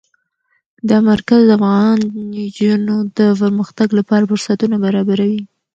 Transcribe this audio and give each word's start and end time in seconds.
دا 0.89 0.97
مرکز 1.11 1.41
د 1.45 1.51
افغان 1.57 1.97
نجونو 2.35 2.95
د 3.17 3.19
پرمختګ 3.41 3.87
لپاره 3.99 4.23
فرصتونه 4.31 4.75
برابروي. 4.85 5.39